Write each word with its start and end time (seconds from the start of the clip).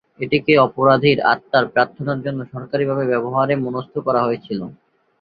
এটিকে 0.19 0.53
অপরাধীর 0.67 1.17
আত্মার 1.31 1.65
প্রার্থনার 1.73 2.19
জন্য 2.25 2.39
সরকারিভাবে 2.53 3.03
ব্যবহারে 3.11 3.53
মনস্থ 3.63 3.93
করা 4.07 4.21
হয়েছিল। 4.23 4.59